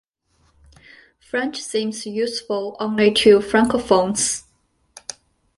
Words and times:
French 1.19 1.61
seems 1.61 2.07
useful 2.07 2.75
only 2.79 3.13
to 3.13 3.37
francophones. 3.37 4.45